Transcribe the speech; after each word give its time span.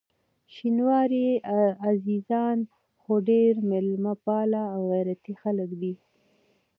شینواري 0.53 1.27
عزیزان 1.89 2.57
خو 3.01 3.13
ډېر 3.29 3.51
میلمه 3.69 4.13
پال 4.25 4.49
او 4.75 4.79
غیرتي 4.91 5.33
خلک 5.41 5.69
دي. 5.81 5.93